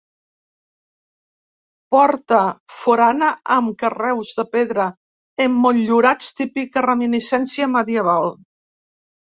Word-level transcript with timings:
Porta 1.95 2.39
forana 2.77 3.29
amb 3.57 3.77
carreus 3.85 4.33
de 4.41 4.47
pedra 4.57 4.89
emmotllurats, 5.47 6.35
típica 6.43 6.87
reminiscència 6.91 7.73
medieval. 7.79 8.37